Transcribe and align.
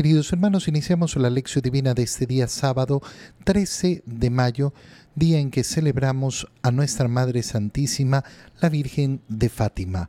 Queridos 0.00 0.32
hermanos, 0.32 0.66
iniciamos 0.66 1.14
la 1.16 1.28
lección 1.28 1.60
divina 1.60 1.92
de 1.92 2.04
este 2.04 2.24
día 2.24 2.48
sábado 2.48 3.02
13 3.44 4.02
de 4.06 4.30
mayo, 4.30 4.72
día 5.14 5.38
en 5.38 5.50
que 5.50 5.62
celebramos 5.62 6.48
a 6.62 6.70
nuestra 6.70 7.06
Madre 7.06 7.42
Santísima, 7.42 8.24
la 8.62 8.70
Virgen 8.70 9.20
de 9.28 9.50
Fátima. 9.50 10.08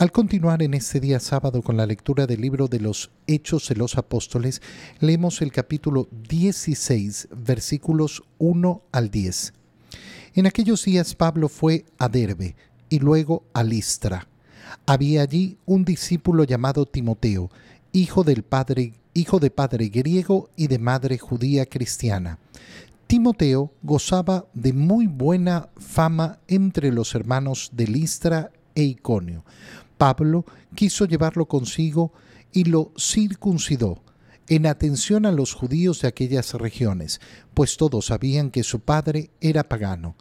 Al 0.00 0.12
continuar 0.12 0.62
en 0.62 0.72
este 0.72 0.98
día 0.98 1.20
sábado 1.20 1.60
con 1.60 1.76
la 1.76 1.84
lectura 1.84 2.26
del 2.26 2.40
libro 2.40 2.68
de 2.68 2.80
los 2.80 3.10
Hechos 3.26 3.68
de 3.68 3.74
los 3.74 3.98
Apóstoles, 3.98 4.62
leemos 4.98 5.42
el 5.42 5.52
capítulo 5.52 6.08
16, 6.26 7.28
versículos 7.36 8.22
1 8.38 8.82
al 8.92 9.10
10. 9.10 9.52
En 10.36 10.46
aquellos 10.46 10.86
días 10.86 11.14
Pablo 11.14 11.50
fue 11.50 11.84
a 11.98 12.08
Derbe 12.08 12.56
y 12.88 12.98
luego 12.98 13.44
a 13.52 13.62
Listra. 13.62 14.26
Había 14.86 15.20
allí 15.20 15.58
un 15.66 15.84
discípulo 15.84 16.44
llamado 16.44 16.86
Timoteo, 16.86 17.50
hijo 17.92 18.24
del 18.24 18.42
padre, 18.42 18.94
hijo 19.12 19.38
de 19.38 19.50
padre 19.50 19.90
griego 19.90 20.48
y 20.56 20.68
de 20.68 20.78
madre 20.78 21.18
judía 21.18 21.66
cristiana. 21.66 22.38
Timoteo 23.06 23.70
gozaba 23.82 24.46
de 24.54 24.72
muy 24.72 25.08
buena 25.08 25.68
fama 25.76 26.38
entre 26.48 26.90
los 26.90 27.14
hermanos 27.14 27.68
de 27.74 27.86
Listra 27.86 28.50
e 28.74 28.84
Iconio 28.84 29.44
Pablo 30.00 30.46
quiso 30.74 31.04
llevarlo 31.04 31.44
consigo 31.44 32.14
y 32.52 32.64
lo 32.64 32.94
circuncidó 32.98 34.02
en 34.50 34.66
atención 34.66 35.26
a 35.26 35.32
los 35.32 35.54
judíos 35.54 36.00
de 36.00 36.08
aquellas 36.08 36.54
regiones, 36.54 37.20
pues 37.54 37.76
todos 37.76 38.06
sabían 38.06 38.50
que 38.50 38.64
su 38.64 38.80
padre 38.80 39.30
era 39.40 39.68
pagano. 39.68 40.16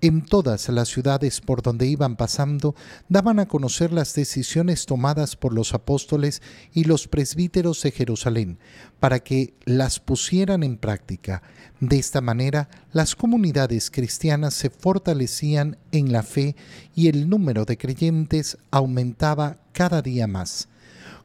En 0.00 0.24
todas 0.24 0.68
las 0.68 0.88
ciudades 0.88 1.40
por 1.40 1.60
donde 1.60 1.88
iban 1.88 2.14
pasando, 2.14 2.76
daban 3.08 3.40
a 3.40 3.48
conocer 3.48 3.92
las 3.92 4.14
decisiones 4.14 4.86
tomadas 4.86 5.34
por 5.34 5.52
los 5.52 5.74
apóstoles 5.74 6.40
y 6.72 6.84
los 6.84 7.08
presbíteros 7.08 7.82
de 7.82 7.90
Jerusalén, 7.90 8.58
para 9.00 9.18
que 9.18 9.54
las 9.64 9.98
pusieran 9.98 10.62
en 10.62 10.76
práctica. 10.76 11.42
De 11.80 11.98
esta 11.98 12.20
manera, 12.20 12.68
las 12.92 13.16
comunidades 13.16 13.90
cristianas 13.90 14.54
se 14.54 14.70
fortalecían 14.70 15.78
en 15.90 16.12
la 16.12 16.22
fe 16.22 16.54
y 16.94 17.08
el 17.08 17.28
número 17.28 17.64
de 17.64 17.76
creyentes 17.76 18.56
aumentaba 18.70 19.58
cada 19.72 20.00
día 20.00 20.28
más. 20.28 20.68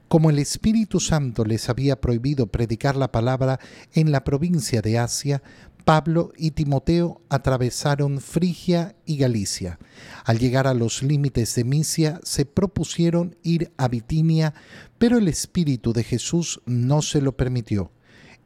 Como 0.09 0.31
el 0.31 0.39
Espíritu 0.39 0.99
Santo 0.99 1.45
les 1.45 1.69
había 1.69 2.01
prohibido 2.01 2.47
predicar 2.47 2.95
la 2.95 3.11
palabra 3.11 3.59
en 3.93 4.11
la 4.11 4.23
provincia 4.23 4.81
de 4.81 4.97
Asia, 4.97 5.43
Pablo 5.85 6.33
y 6.35 6.51
Timoteo 6.51 7.21
atravesaron 7.29 8.19
Frigia 8.19 8.95
y 9.05 9.17
Galicia. 9.17 9.77
Al 10.25 10.39
llegar 10.39 10.65
a 10.65 10.73
los 10.73 11.03
límites 11.03 11.53
de 11.53 11.63
Misia, 11.63 12.19
se 12.23 12.45
propusieron 12.45 13.35
ir 13.43 13.71
a 13.77 13.87
Bitinia, 13.87 14.55
pero 14.97 15.19
el 15.19 15.27
Espíritu 15.27 15.93
de 15.93 16.03
Jesús 16.03 16.59
no 16.65 17.03
se 17.03 17.21
lo 17.21 17.37
permitió. 17.37 17.91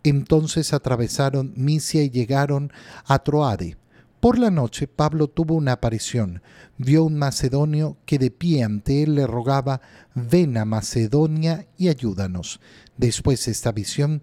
Entonces 0.03 0.73
atravesaron 0.73 1.53
Misia 1.55 2.03
y 2.03 2.09
llegaron 2.09 2.73
a 3.05 3.19
Troade. 3.19 3.77
Por 4.23 4.39
la 4.39 4.51
noche 4.51 4.87
Pablo 4.87 5.27
tuvo 5.27 5.55
una 5.55 5.73
aparición. 5.73 6.41
Vio 6.77 7.03
un 7.03 7.17
macedonio 7.17 7.97
que 8.05 8.17
de 8.17 8.31
pie 8.31 8.63
ante 8.63 9.03
él 9.03 9.15
le 9.15 9.27
rogaba, 9.27 9.81
ven 10.15 10.55
a 10.57 10.63
Macedonia 10.63 11.67
y 11.77 11.89
ayúdanos. 11.89 12.61
Después 12.95 13.45
de 13.45 13.51
esta 13.51 13.73
visión, 13.73 14.21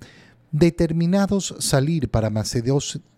determinados 0.52 1.54
salir 1.58 2.08
para 2.08 2.32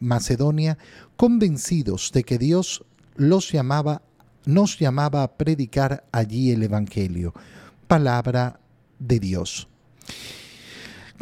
Macedonia, 0.00 0.76
convencidos 1.16 2.10
de 2.12 2.24
que 2.24 2.36
Dios 2.36 2.84
los 3.14 3.52
llamaba, 3.52 4.02
nos 4.44 4.80
llamaba 4.80 5.22
a 5.22 5.36
predicar 5.36 6.04
allí 6.10 6.50
el 6.50 6.64
Evangelio, 6.64 7.32
palabra 7.86 8.58
de 8.98 9.20
Dios. 9.20 9.68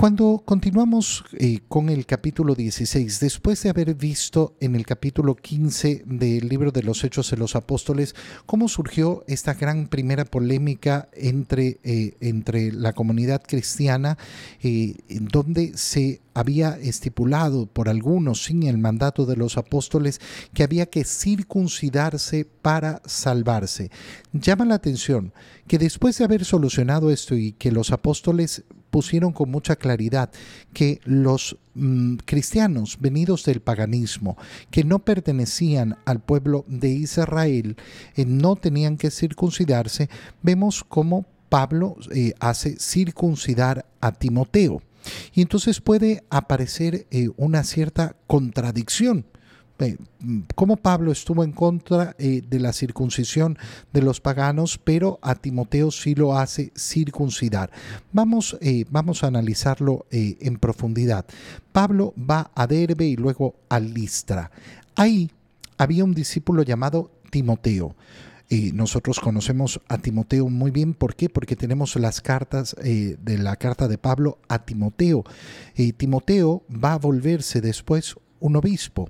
Cuando 0.00 0.42
continuamos 0.46 1.24
eh, 1.34 1.60
con 1.68 1.90
el 1.90 2.06
capítulo 2.06 2.54
16, 2.54 3.20
después 3.20 3.62
de 3.62 3.68
haber 3.68 3.94
visto 3.94 4.54
en 4.58 4.74
el 4.74 4.86
capítulo 4.86 5.36
15 5.36 6.04
del 6.06 6.48
libro 6.48 6.70
de 6.70 6.82
los 6.82 7.04
Hechos 7.04 7.30
de 7.30 7.36
los 7.36 7.54
Apóstoles 7.54 8.14
cómo 8.46 8.68
surgió 8.68 9.24
esta 9.26 9.52
gran 9.52 9.88
primera 9.88 10.24
polémica 10.24 11.10
entre, 11.12 11.80
eh, 11.84 12.14
entre 12.20 12.72
la 12.72 12.94
comunidad 12.94 13.42
cristiana, 13.46 14.16
eh, 14.62 14.94
donde 15.10 15.76
se 15.76 16.22
había 16.32 16.78
estipulado 16.78 17.66
por 17.66 17.90
algunos 17.90 18.44
sin 18.44 18.62
el 18.62 18.78
mandato 18.78 19.26
de 19.26 19.36
los 19.36 19.58
apóstoles 19.58 20.18
que 20.54 20.62
había 20.62 20.86
que 20.86 21.04
circuncidarse 21.04 22.46
para 22.46 23.02
salvarse. 23.04 23.90
Llama 24.32 24.64
la 24.64 24.76
atención 24.76 25.34
que 25.66 25.76
después 25.76 26.16
de 26.16 26.24
haber 26.24 26.46
solucionado 26.46 27.10
esto 27.10 27.36
y 27.36 27.52
que 27.52 27.70
los 27.70 27.92
apóstoles 27.92 28.64
pusieron 28.90 29.32
con 29.32 29.50
mucha 29.50 29.76
claridad 29.76 30.30
que 30.72 31.00
los 31.04 31.56
mm, 31.74 32.16
cristianos 32.24 32.98
venidos 33.00 33.44
del 33.44 33.60
paganismo, 33.60 34.36
que 34.70 34.84
no 34.84 35.00
pertenecían 35.00 35.96
al 36.04 36.20
pueblo 36.20 36.64
de 36.68 36.90
Israel, 36.90 37.76
eh, 38.16 38.24
no 38.24 38.56
tenían 38.56 38.96
que 38.96 39.10
circuncidarse, 39.10 40.08
vemos 40.42 40.84
cómo 40.84 41.26
Pablo 41.48 41.96
eh, 42.14 42.32
hace 42.40 42.76
circuncidar 42.78 43.86
a 44.00 44.12
Timoteo. 44.12 44.82
Y 45.34 45.42
entonces 45.42 45.80
puede 45.80 46.24
aparecer 46.30 47.06
eh, 47.10 47.28
una 47.36 47.64
cierta 47.64 48.16
contradicción 48.26 49.26
cómo 50.54 50.76
Pablo 50.76 51.12
estuvo 51.12 51.44
en 51.44 51.52
contra 51.52 52.14
eh, 52.18 52.42
de 52.46 52.60
la 52.60 52.72
circuncisión 52.72 53.58
de 53.92 54.02
los 54.02 54.20
paganos, 54.20 54.78
pero 54.78 55.18
a 55.22 55.34
Timoteo 55.34 55.90
sí 55.90 56.14
lo 56.14 56.36
hace 56.36 56.72
circuncidar. 56.76 57.70
Vamos, 58.12 58.56
eh, 58.60 58.84
vamos 58.90 59.24
a 59.24 59.28
analizarlo 59.28 60.06
eh, 60.10 60.36
en 60.40 60.58
profundidad. 60.58 61.26
Pablo 61.72 62.14
va 62.18 62.50
a 62.54 62.66
Derbe 62.66 63.06
y 63.06 63.16
luego 63.16 63.54
a 63.68 63.80
Listra. 63.80 64.50
Ahí 64.96 65.30
había 65.78 66.04
un 66.04 66.14
discípulo 66.14 66.62
llamado 66.62 67.10
Timoteo. 67.30 67.94
nosotros 68.74 69.20
conocemos 69.20 69.80
a 69.88 69.98
Timoteo 69.98 70.48
muy 70.48 70.72
bien. 70.72 70.92
¿Por 70.94 71.14
qué? 71.14 71.28
Porque 71.28 71.54
tenemos 71.54 71.94
las 71.96 72.20
cartas 72.20 72.74
de 72.82 73.38
la 73.38 73.54
carta 73.54 73.86
de 73.86 73.96
Pablo 73.96 74.38
a 74.48 74.64
Timoteo. 74.64 75.24
Timoteo 75.96 76.64
va 76.68 76.94
a 76.94 76.98
volverse 76.98 77.60
después 77.60 78.16
un 78.40 78.56
obispo 78.56 79.08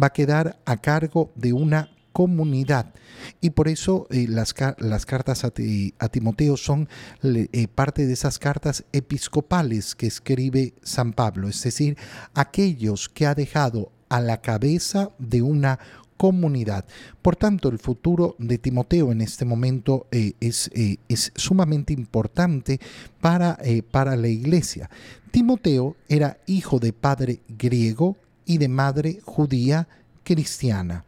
va 0.00 0.08
a 0.08 0.12
quedar 0.12 0.58
a 0.64 0.76
cargo 0.76 1.30
de 1.34 1.52
una 1.52 1.90
comunidad. 2.16 2.94
Y 3.42 3.50
por 3.50 3.68
eso 3.68 4.06
eh, 4.08 4.26
las, 4.26 4.54
las, 4.78 5.04
cartas 5.04 5.44
a, 5.44 5.50
Timoteo 5.50 6.56
son 6.56 6.88
eh, 7.22 7.68
parte 7.68 8.06
de 8.06 8.14
esas 8.14 8.38
cartas 8.38 8.84
episcopales 8.92 9.94
que 9.94 10.06
escribe 10.06 10.72
San 10.82 11.12
Pablo, 11.12 11.46
es 11.46 11.62
decir, 11.62 11.98
aquellos 12.32 13.10
que 13.10 13.26
ha 13.26 13.34
dejado 13.34 13.92
a 14.08 14.22
la 14.22 14.40
cabeza 14.40 15.10
de 15.18 15.42
una 15.42 15.78
comunidad. 16.16 16.86
Por 17.20 17.36
tanto, 17.36 17.68
el 17.68 17.78
futuro 17.78 18.34
de 18.38 18.56
Timoteo 18.56 19.12
en 19.12 19.20
este 19.20 19.44
momento 19.44 20.06
eh, 20.10 20.32
es, 20.40 20.70
es, 20.72 21.32
sumamente 21.34 21.92
importante 21.92 22.80
para, 23.20 23.58
para 23.90 24.16
la 24.16 24.28
iglesia. 24.28 24.88
Timoteo 25.30 25.96
era 26.08 26.38
hijo 26.46 26.78
de 26.78 26.94
padre 26.94 27.40
griego 27.46 28.16
y 28.46 28.58
de 28.58 28.68
madre 28.68 29.20
judía 29.24 29.88
cristiana. 30.22 31.04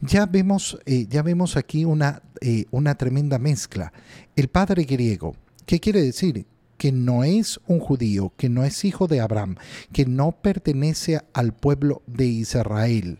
Ya 0.00 0.26
vemos, 0.26 0.78
eh, 0.86 1.06
ya 1.08 1.22
vemos 1.22 1.56
aquí 1.56 1.84
una, 1.84 2.22
eh, 2.40 2.66
una 2.70 2.94
tremenda 2.94 3.38
mezcla. 3.38 3.92
El 4.36 4.48
padre 4.48 4.84
griego, 4.84 5.34
¿qué 5.64 5.80
quiere 5.80 6.02
decir? 6.02 6.46
que 6.76 6.92
no 6.92 7.24
es 7.24 7.58
un 7.66 7.80
judío, 7.80 8.32
que 8.36 8.50
no 8.50 8.64
es 8.64 8.84
hijo 8.84 9.06
de 9.06 9.20
Abraham, 9.20 9.56
que 9.92 10.04
no 10.04 10.32
pertenece 10.32 11.20
al 11.32 11.52
pueblo 11.54 12.02
de 12.06 12.26
Israel. 12.26 13.18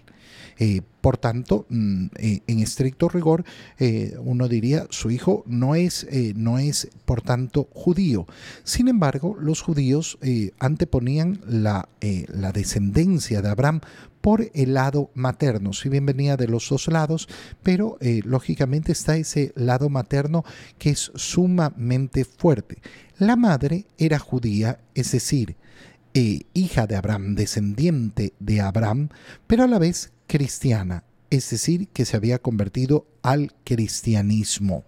Eh, 0.58 0.80
por 1.00 1.18
tanto, 1.18 1.66
mm, 1.68 2.06
eh, 2.16 2.40
en 2.46 2.58
estricto 2.60 3.08
rigor, 3.08 3.44
eh, 3.78 4.16
uno 4.18 4.48
diría, 4.48 4.86
su 4.90 5.10
hijo 5.10 5.44
no 5.46 5.74
es, 5.74 6.06
no 6.34 6.58
es, 6.58 6.88
por 7.04 7.22
tanto, 7.22 7.68
judío. 7.72 8.26
Sin 8.64 8.88
embargo, 8.88 9.36
los 9.38 9.60
judíos 9.60 10.18
anteponían 10.58 11.40
la, 11.46 11.88
descendencia 12.52 13.42
de 13.42 13.48
Abraham 13.48 13.80
por 14.20 14.50
el 14.54 14.74
lado 14.74 15.10
materno, 15.14 15.72
si 15.72 15.88
bien 15.88 16.06
venía 16.06 16.36
de 16.36 16.48
los 16.48 16.68
dos 16.68 16.88
lados, 16.88 17.28
pero 17.62 17.98
lógicamente 18.24 18.92
está 18.92 19.16
ese 19.16 19.52
lado 19.54 19.88
materno 19.88 20.44
que 20.78 20.90
es 20.90 21.12
sumamente 21.14 22.24
fuerte. 22.24 22.78
La 23.18 23.36
madre 23.36 23.86
era 23.98 24.18
judía, 24.18 24.80
es 24.94 25.12
decir, 25.12 25.56
hija 26.54 26.86
de 26.86 26.96
Abraham, 26.96 27.34
descendiente 27.34 28.32
de 28.40 28.60
Abraham, 28.60 29.10
pero 29.46 29.64
a 29.64 29.66
la 29.66 29.78
vez 29.78 30.12
cristiana, 30.26 31.04
es 31.30 31.50
decir, 31.50 31.88
que 31.88 32.04
se 32.04 32.16
había 32.16 32.38
convertido 32.38 33.06
al 33.22 33.52
cristianismo. 33.64 34.84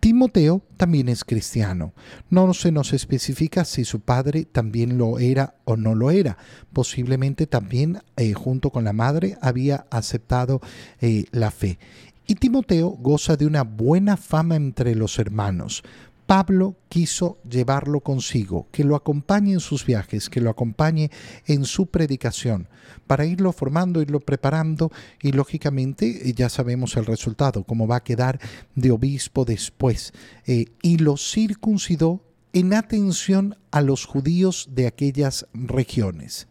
Timoteo 0.00 0.62
también 0.76 1.08
es 1.08 1.24
cristiano. 1.24 1.92
No 2.30 2.54
se 2.54 2.70
nos 2.70 2.92
especifica 2.92 3.64
si 3.64 3.84
su 3.84 4.00
padre 4.00 4.44
también 4.44 4.98
lo 4.98 5.18
era 5.18 5.56
o 5.64 5.76
no 5.76 5.94
lo 5.94 6.10
era. 6.10 6.38
Posiblemente 6.72 7.46
también 7.46 8.00
eh, 8.16 8.32
junto 8.34 8.70
con 8.70 8.84
la 8.84 8.92
madre 8.92 9.36
había 9.40 9.86
aceptado 9.90 10.60
eh, 11.00 11.24
la 11.32 11.50
fe. 11.50 11.78
Y 12.26 12.34
Timoteo 12.34 12.90
goza 12.90 13.36
de 13.36 13.46
una 13.46 13.62
buena 13.62 14.16
fama 14.16 14.56
entre 14.56 14.94
los 14.94 15.18
hermanos. 15.18 15.82
Pablo 16.28 16.76
quiso 16.90 17.38
llevarlo 17.48 18.00
consigo, 18.00 18.68
que 18.70 18.84
lo 18.84 18.96
acompañe 18.96 19.54
en 19.54 19.60
sus 19.60 19.86
viajes, 19.86 20.28
que 20.28 20.42
lo 20.42 20.50
acompañe 20.50 21.10
en 21.46 21.64
su 21.64 21.86
predicación, 21.86 22.68
para 23.06 23.24
irlo 23.24 23.50
formando, 23.50 24.02
irlo 24.02 24.20
preparando 24.20 24.92
y 25.22 25.32
lógicamente 25.32 26.28
eh, 26.28 26.34
ya 26.34 26.50
sabemos 26.50 26.98
el 26.98 27.06
resultado, 27.06 27.64
cómo 27.64 27.86
va 27.86 27.96
a 27.96 28.04
quedar 28.04 28.38
de 28.74 28.90
obispo 28.90 29.46
después. 29.46 30.12
Eh, 30.46 30.66
y 30.82 30.98
lo 30.98 31.16
circuncidó 31.16 32.22
en 32.52 32.74
atención 32.74 33.56
a 33.70 33.80
los 33.80 34.04
judíos 34.04 34.68
de 34.70 34.86
aquellas 34.86 35.46
regiones. 35.54 36.46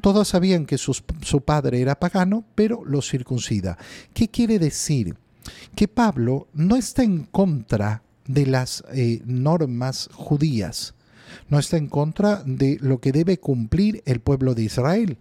Todos 0.00 0.28
sabían 0.28 0.64
que 0.64 0.78
su 0.78 1.42
padre 1.44 1.82
era 1.82 2.00
pagano, 2.00 2.46
pero 2.54 2.86
lo 2.86 3.02
circuncida. 3.02 3.76
¿Qué 4.14 4.28
quiere 4.28 4.58
decir? 4.58 5.18
Que 5.74 5.88
Pablo 5.88 6.48
no 6.54 6.76
está 6.76 7.02
en 7.02 7.24
contra 7.24 8.02
de 8.32 8.46
las 8.46 8.84
eh, 8.92 9.22
normas 9.24 10.08
judías, 10.12 10.94
no 11.48 11.58
está 11.58 11.76
en 11.76 11.88
contra 11.88 12.42
de 12.44 12.78
lo 12.80 13.00
que 13.00 13.12
debe 13.12 13.38
cumplir 13.38 14.02
el 14.06 14.20
pueblo 14.20 14.54
de 14.54 14.62
Israel. 14.62 15.18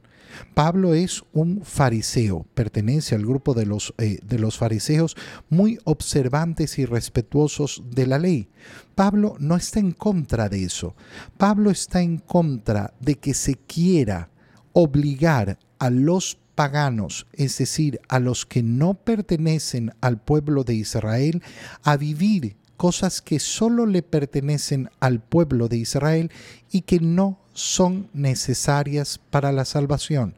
Pablo 0.54 0.94
es 0.94 1.24
un 1.34 1.62
fariseo, 1.64 2.46
pertenece 2.54 3.16
al 3.16 3.26
grupo 3.26 3.56
de 3.56 3.66
los, 3.66 3.96
eh, 3.98 4.20
de 4.24 4.38
los 4.38 4.58
fariseos 4.58 5.16
muy 5.50 5.80
observantes 5.86 6.78
y 6.78 6.86
respetuosos 6.86 7.82
de 7.90 8.06
la 8.06 8.20
ley. 8.20 8.48
Pablo 8.94 9.36
no 9.40 9.56
está 9.56 9.80
en 9.80 9.92
contra 9.92 10.48
de 10.48 10.64
eso. 10.64 10.96
Pablo 11.38 11.72
está 11.72 12.02
en 12.02 12.20
contra 12.20 12.94
de 13.00 13.16
que 13.16 13.34
se 13.34 13.56
quiera 13.56 14.30
obligar 14.74 15.58
a 15.80 15.90
los 15.90 16.38
paganos, 16.54 17.26
es 17.34 17.58
decir, 17.58 18.00
a 18.08 18.20
los 18.20 18.46
que 18.46 18.62
no 18.62 18.94
pertenecen 18.94 19.94
al 20.02 20.22
pueblo 20.22 20.64
de 20.64 20.76
Israel, 20.76 21.42
a 21.84 21.98
vivir 21.98 22.58
cosas 22.80 23.22
que 23.22 23.40
solo 23.40 23.86
le 23.86 24.04
pertenecen 24.04 24.90
al 25.02 25.20
pueblo 25.20 25.68
de 25.68 25.76
Israel 25.76 26.31
y 26.72 26.84
que 26.84 27.02
no 27.02 27.38
son 27.52 28.08
necesarias 28.14 29.20
para 29.30 29.52
la 29.52 29.66
salvación. 29.66 30.36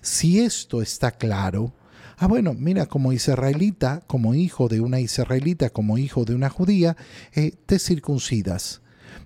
Si 0.00 0.38
esto 0.38 0.82
está 0.82 1.10
claro, 1.10 1.72
ah 2.16 2.28
bueno, 2.28 2.54
mira, 2.54 2.86
como 2.86 3.12
israelita, 3.12 4.04
como 4.06 4.36
hijo 4.36 4.68
de 4.68 4.80
una 4.80 5.00
israelita, 5.00 5.70
como 5.70 5.98
hijo 5.98 6.24
de 6.24 6.36
una 6.36 6.48
judía, 6.48 6.96
eh, 7.34 7.54
te 7.66 7.80
circuncidas. 7.80 8.79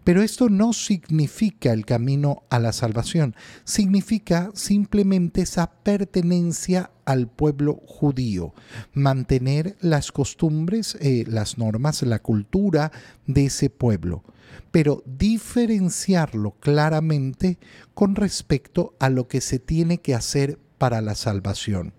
Pero 0.05 0.23
esto 0.23 0.49
no 0.49 0.73
significa 0.73 1.73
el 1.73 1.87
camino 1.87 2.45
a 2.51 2.59
la 2.59 2.73
salvación, 2.73 3.35
significa 3.65 4.51
simplemente 4.55 5.43
esa 5.43 5.71
pertenencia 5.83 6.91
al 7.05 7.29
pueblo 7.29 7.81
judío, 7.87 8.55
mantener 8.93 9.77
las 9.81 10.13
costumbres, 10.13 10.97
eh, 11.01 11.25
las 11.27 11.59
normas, 11.59 12.03
la 12.03 12.19
cultura 12.19 12.93
de 13.27 13.47
ese 13.47 13.71
pueblo, 13.71 14.25
pero 14.71 15.03
diferenciarlo 15.07 16.53
claramente 16.61 17.59
con 17.95 18.15
respecto 18.15 18.95
a 18.99 19.09
lo 19.09 19.29
que 19.29 19.41
se 19.41 19.59
tiene 19.59 19.99
que 19.99 20.15
hacer 20.15 20.59
para 20.79 21.01
la 21.01 21.15
salvación. 21.15 21.95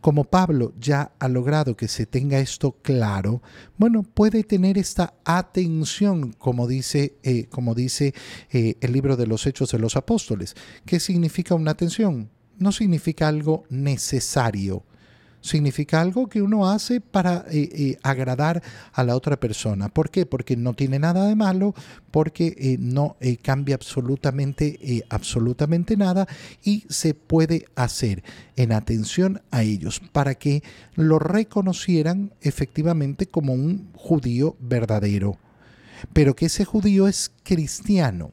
Como 0.00 0.24
Pablo 0.24 0.74
ya 0.78 1.12
ha 1.18 1.28
logrado 1.28 1.76
que 1.76 1.88
se 1.88 2.06
tenga 2.06 2.38
esto 2.38 2.76
claro, 2.82 3.42
bueno, 3.78 4.02
puede 4.02 4.44
tener 4.44 4.78
esta 4.78 5.14
atención, 5.24 6.32
como 6.32 6.66
dice, 6.66 7.16
eh, 7.22 7.46
como 7.46 7.74
dice 7.74 8.14
eh, 8.50 8.76
el 8.80 8.92
libro 8.92 9.16
de 9.16 9.26
los 9.26 9.46
Hechos 9.46 9.70
de 9.72 9.78
los 9.78 9.96
Apóstoles. 9.96 10.54
¿Qué 10.84 11.00
significa 11.00 11.54
una 11.54 11.72
atención? 11.72 12.30
No 12.58 12.72
significa 12.72 13.28
algo 13.28 13.64
necesario, 13.70 14.84
significa 15.42 16.00
algo 16.00 16.28
que 16.28 16.40
uno 16.40 16.70
hace 16.70 17.00
para 17.00 17.44
eh, 17.50 17.68
eh, 17.72 17.98
agradar 18.02 18.62
a 18.92 19.04
la 19.04 19.14
otra 19.14 19.38
persona. 19.38 19.88
¿Por 19.88 20.10
qué? 20.10 20.24
Porque 20.24 20.56
no 20.56 20.72
tiene 20.72 20.98
nada 20.98 21.26
de 21.26 21.34
malo, 21.34 21.74
porque 22.10 22.54
eh, 22.56 22.76
no 22.78 23.16
cambia 23.42 23.74
absolutamente, 23.74 25.04
absolutamente 25.10 25.96
nada 25.96 26.26
y 26.62 26.84
se 26.88 27.14
puede 27.14 27.66
hacer 27.74 28.22
en 28.56 28.72
atención 28.72 29.42
a 29.50 29.62
ellos 29.62 30.00
para 30.12 30.34
que 30.34 30.62
lo 30.94 31.18
reconocieran 31.18 32.32
efectivamente 32.40 33.26
como 33.26 33.52
un 33.52 33.90
judío 33.94 34.56
verdadero. 34.60 35.38
Pero 36.12 36.34
que 36.34 36.46
ese 36.46 36.64
judío 36.64 37.08
es 37.08 37.32
cristiano 37.42 38.32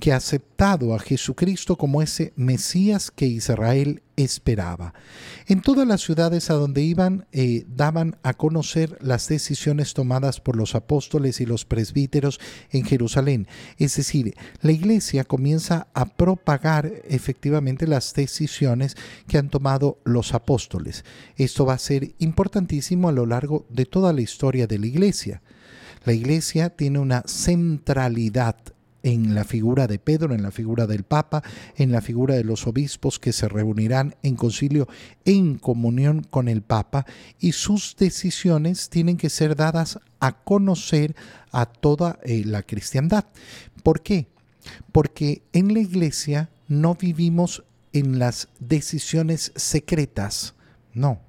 que 0.00 0.12
ha 0.12 0.16
aceptado 0.16 0.94
a 0.94 0.98
Jesucristo 0.98 1.76
como 1.76 2.02
ese 2.02 2.32
Mesías 2.36 3.10
que 3.10 3.26
Israel 3.26 4.02
esperaba. 4.16 4.94
En 5.46 5.60
todas 5.60 5.86
las 5.86 6.00
ciudades 6.00 6.50
a 6.50 6.54
donde 6.54 6.82
iban 6.82 7.26
eh, 7.32 7.64
daban 7.68 8.16
a 8.22 8.34
conocer 8.34 8.98
las 9.00 9.28
decisiones 9.28 9.94
tomadas 9.94 10.40
por 10.40 10.56
los 10.56 10.74
apóstoles 10.74 11.40
y 11.40 11.46
los 11.46 11.64
presbíteros 11.64 12.40
en 12.70 12.84
Jerusalén. 12.84 13.46
Es 13.78 13.96
decir, 13.96 14.34
la 14.62 14.72
iglesia 14.72 15.24
comienza 15.24 15.88
a 15.94 16.06
propagar 16.06 16.90
efectivamente 17.04 17.86
las 17.86 18.14
decisiones 18.14 18.96
que 19.28 19.38
han 19.38 19.50
tomado 19.50 19.98
los 20.04 20.34
apóstoles. 20.34 21.04
Esto 21.36 21.66
va 21.66 21.74
a 21.74 21.78
ser 21.78 22.14
importantísimo 22.18 23.08
a 23.08 23.12
lo 23.12 23.26
largo 23.26 23.66
de 23.68 23.84
toda 23.84 24.12
la 24.12 24.22
historia 24.22 24.66
de 24.66 24.78
la 24.78 24.86
iglesia. 24.86 25.42
La 26.04 26.12
iglesia 26.12 26.70
tiene 26.70 27.00
una 27.00 27.22
centralidad 27.26 28.56
en 29.06 29.36
la 29.36 29.44
figura 29.44 29.86
de 29.86 30.00
Pedro, 30.00 30.34
en 30.34 30.42
la 30.42 30.50
figura 30.50 30.88
del 30.88 31.04
Papa, 31.04 31.44
en 31.76 31.92
la 31.92 32.00
figura 32.00 32.34
de 32.34 32.42
los 32.42 32.66
obispos 32.66 33.20
que 33.20 33.32
se 33.32 33.48
reunirán 33.48 34.16
en 34.24 34.34
concilio 34.34 34.88
en 35.24 35.58
comunión 35.58 36.24
con 36.24 36.48
el 36.48 36.60
Papa 36.60 37.06
y 37.38 37.52
sus 37.52 37.94
decisiones 37.96 38.90
tienen 38.90 39.16
que 39.16 39.30
ser 39.30 39.54
dadas 39.54 40.00
a 40.18 40.42
conocer 40.42 41.14
a 41.52 41.66
toda 41.66 42.18
eh, 42.24 42.42
la 42.44 42.64
cristiandad. 42.64 43.26
¿Por 43.84 44.02
qué? 44.02 44.26
Porque 44.90 45.42
en 45.52 45.72
la 45.72 45.78
iglesia 45.78 46.50
no 46.66 46.96
vivimos 46.96 47.62
en 47.92 48.18
las 48.18 48.48
decisiones 48.58 49.52
secretas, 49.54 50.54
no. 50.94 51.20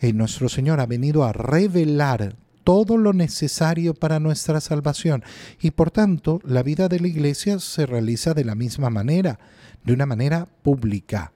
Eh, 0.00 0.14
nuestro 0.14 0.48
Señor 0.48 0.80
ha 0.80 0.86
venido 0.86 1.24
a 1.24 1.34
revelar 1.34 2.36
todo 2.66 2.96
lo 2.96 3.12
necesario 3.12 3.94
para 3.94 4.18
nuestra 4.18 4.60
salvación. 4.60 5.22
Y 5.60 5.70
por 5.70 5.92
tanto, 5.92 6.40
la 6.42 6.64
vida 6.64 6.88
de 6.88 6.98
la 6.98 7.06
iglesia 7.06 7.60
se 7.60 7.86
realiza 7.86 8.34
de 8.34 8.44
la 8.44 8.56
misma 8.56 8.90
manera, 8.90 9.38
de 9.84 9.92
una 9.92 10.04
manera 10.04 10.48
pública. 10.64 11.32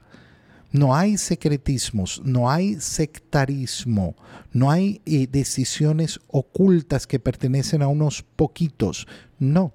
No 0.73 0.97
hay 0.97 1.19
secretismos, 1.19 2.21
no 2.25 2.51
hay 2.51 2.81
sectarismo, 2.81 4.17
no 4.53 4.73
hay 4.73 5.03
eh, 5.07 5.29
decisiones 5.31 6.19
ocultas 6.27 7.07
que 7.07 7.21
pertenecen 7.21 7.83
a 7.83 7.87
unos 7.87 8.25
poquitos. 8.35 9.07
No, 9.39 9.73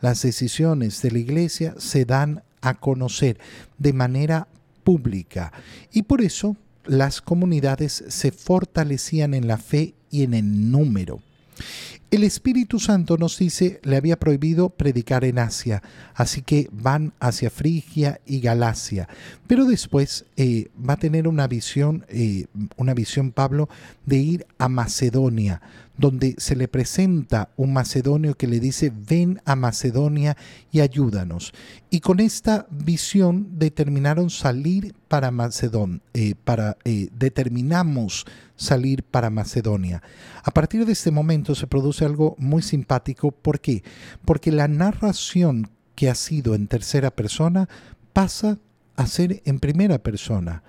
las 0.00 0.22
decisiones 0.22 1.02
de 1.02 1.10
la 1.10 1.18
iglesia 1.18 1.74
se 1.76 2.06
dan 2.06 2.44
a 2.62 2.72
conocer 2.80 3.38
de 3.76 3.92
manera 3.92 4.48
pública. 4.84 5.52
Y 5.92 6.04
por 6.04 6.22
eso 6.22 6.56
las 6.86 7.20
comunidades 7.20 8.04
se 8.08 8.32
fortalecían 8.32 9.34
en 9.34 9.48
la 9.48 9.58
fe 9.58 9.94
y 10.14 10.22
en 10.22 10.32
el 10.32 10.70
número. 10.70 11.20
El 12.12 12.22
Espíritu 12.22 12.78
Santo 12.78 13.16
nos 13.16 13.36
dice, 13.38 13.80
le 13.82 13.96
había 13.96 14.16
prohibido 14.16 14.68
predicar 14.68 15.24
en 15.24 15.40
Asia, 15.40 15.82
así 16.14 16.42
que 16.42 16.68
van 16.70 17.12
hacia 17.18 17.50
Frigia 17.50 18.20
y 18.24 18.38
Galacia. 18.38 19.08
Pero 19.48 19.64
después 19.64 20.24
eh, 20.36 20.68
va 20.78 20.92
a 20.92 20.98
tener 20.98 21.26
una 21.26 21.48
visión, 21.48 22.06
eh, 22.08 22.46
una 22.76 22.94
visión 22.94 23.32
Pablo, 23.32 23.68
de 24.06 24.18
ir 24.18 24.46
a 24.58 24.68
Macedonia, 24.68 25.60
donde 25.96 26.34
se 26.38 26.56
le 26.56 26.68
presenta 26.68 27.50
un 27.56 27.72
macedonio 27.72 28.34
que 28.34 28.46
le 28.46 28.60
dice, 28.60 28.92
ven 28.94 29.40
a 29.44 29.54
Macedonia 29.56 30.36
y 30.72 30.80
ayúdanos. 30.80 31.52
Y 31.90 32.00
con 32.00 32.20
esta 32.20 32.66
visión 32.70 33.58
determinaron 33.58 34.30
salir 34.30 34.94
para 35.08 35.30
Macedonia, 35.30 36.00
eh, 36.14 36.34
para, 36.42 36.76
determinamos 36.84 38.26
salir 38.56 39.04
para 39.04 39.30
Macedonia. 39.30 40.02
A 40.42 40.50
partir 40.50 40.84
de 40.84 40.92
este 40.92 41.10
momento 41.10 41.54
se 41.54 41.66
produce 41.66 42.04
algo 42.04 42.34
muy 42.38 42.62
simpático. 42.62 43.30
¿Por 43.30 43.60
qué? 43.60 43.82
Porque 44.24 44.50
la 44.50 44.68
narración 44.68 45.70
que 45.94 46.10
ha 46.10 46.14
sido 46.14 46.54
en 46.54 46.66
tercera 46.66 47.10
persona 47.10 47.68
pasa 48.12 48.58
a 48.96 49.06
ser 49.06 49.42
en 49.44 49.60
primera 49.60 49.98
persona. 49.98 50.62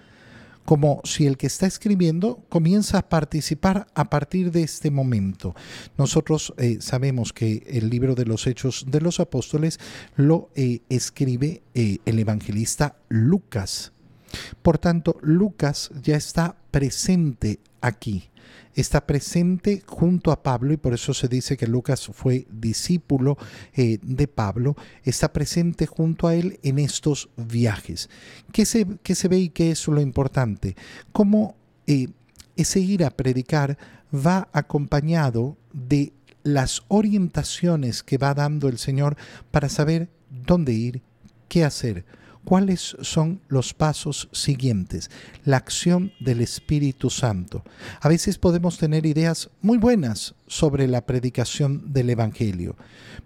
Como 0.66 1.02
si 1.04 1.28
el 1.28 1.38
que 1.38 1.48
está 1.48 1.68
escribiendo 1.68 2.44
comienza 2.50 2.98
a 2.98 3.10
participar 3.10 3.88
a 3.94 4.10
partir 4.10 4.52
de 4.52 4.64
este 4.64 4.92
momento. 4.92 5.56
Nosotros 5.98 6.54
eh, 6.58 6.78
sabemos 6.82 7.32
que 7.32 7.64
el 7.68 7.90
libro 7.90 8.16
de 8.16 8.26
los 8.26 8.48
Hechos 8.48 8.86
de 8.90 9.00
los 9.00 9.20
Apóstoles 9.20 9.80
lo 10.16 10.50
eh, 10.56 10.82
escribe 10.90 11.62
eh, 11.74 12.00
el 12.06 12.20
evangelista 12.20 12.98
Lucas. 13.08 13.94
Por 14.62 14.80
tanto, 14.80 15.18
Lucas 15.22 15.92
ya 16.02 16.18
está 16.18 16.58
presente 16.72 17.60
aquí 17.80 18.30
está 18.74 19.06
presente 19.06 19.84
junto 19.86 20.32
a 20.32 20.44
Pablo 20.44 20.74
y 20.74 20.78
por 20.78 20.94
eso 20.94 21.14
se 21.14 21.28
dice 21.28 21.58
que 21.58 21.68
Lucas 21.68 22.10
fue 22.14 22.48
discípulo 22.52 23.38
eh, 23.74 24.00
de 24.02 24.28
Pablo, 24.28 24.76
está 25.04 25.32
presente 25.32 25.86
junto 25.86 26.28
a 26.28 26.36
él 26.36 26.60
en 26.64 26.80
estos 26.80 27.30
viajes. 27.38 28.10
¿Qué 28.52 28.66
se, 28.66 28.86
se 29.04 29.28
ve 29.28 29.40
y 29.40 29.50
qué 29.50 29.72
es 29.72 29.88
lo 29.88 30.02
importante? 30.02 30.76
Cómo 31.12 31.56
eh, 31.88 32.08
ese 32.56 32.80
ir 32.80 33.04
a 33.04 33.12
predicar 33.12 33.78
va 34.14 34.50
acompañado 34.54 35.58
de 35.74 36.14
las 36.44 36.84
orientaciones 36.88 38.04
que 38.04 38.18
va 38.18 38.34
dando 38.34 38.68
el 38.68 38.78
Señor 38.78 39.18
para 39.52 39.68
saber 39.68 40.10
dónde 40.30 40.74
ir, 40.74 41.02
qué 41.48 41.64
hacer 41.64 42.06
¿Cuáles 42.46 42.96
son 43.02 43.42
los 43.48 43.74
pasos 43.74 44.30
siguientes? 44.32 45.10
La 45.46 45.58
acción 45.58 46.14
del 46.20 46.42
Espíritu 46.42 47.10
Santo. 47.10 47.64
A 48.00 48.08
veces 48.08 48.38
podemos 48.38 48.78
tener 48.78 49.08
ideas 49.08 49.50
muy 49.64 49.80
buenas 49.80 50.36
sobre 50.46 50.88
la 50.88 51.08
predicación 51.08 51.92
del 51.92 52.12
Evangelio, 52.12 52.76